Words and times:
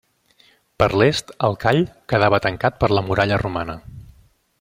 Per 0.83 0.87
l'est, 1.01 1.29
el 1.47 1.57
call 1.65 1.81
quedava 2.13 2.39
tancat 2.47 2.81
per 2.85 2.91
la 2.99 3.05
muralla 3.11 3.39
romana. 3.47 3.77